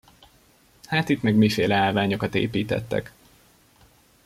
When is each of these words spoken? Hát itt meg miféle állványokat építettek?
Hát 0.83 1.09
itt 1.09 1.21
meg 1.21 1.35
miféle 1.35 1.75
állványokat 1.75 2.35
építettek? 2.35 3.13